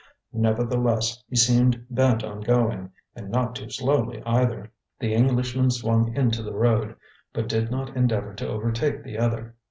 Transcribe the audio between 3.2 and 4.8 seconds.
not too slowly, either.